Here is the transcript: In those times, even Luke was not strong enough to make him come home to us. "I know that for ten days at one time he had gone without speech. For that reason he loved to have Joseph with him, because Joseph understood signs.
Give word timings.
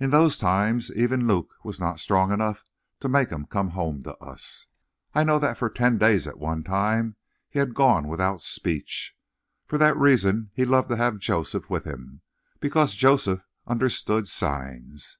In 0.00 0.08
those 0.08 0.38
times, 0.38 0.90
even 0.96 1.26
Luke 1.28 1.52
was 1.62 1.78
not 1.78 2.00
strong 2.00 2.32
enough 2.32 2.64
to 3.00 3.06
make 3.10 3.28
him 3.28 3.44
come 3.44 3.68
home 3.72 4.02
to 4.04 4.16
us. 4.16 4.64
"I 5.14 5.24
know 5.24 5.38
that 5.40 5.58
for 5.58 5.68
ten 5.68 5.98
days 5.98 6.26
at 6.26 6.38
one 6.38 6.64
time 6.64 7.16
he 7.50 7.58
had 7.58 7.74
gone 7.74 8.08
without 8.08 8.40
speech. 8.40 9.14
For 9.66 9.76
that 9.76 9.94
reason 9.98 10.48
he 10.54 10.64
loved 10.64 10.88
to 10.88 10.96
have 10.96 11.18
Joseph 11.18 11.68
with 11.68 11.84
him, 11.84 12.22
because 12.60 12.96
Joseph 12.96 13.46
understood 13.66 14.26
signs. 14.26 15.18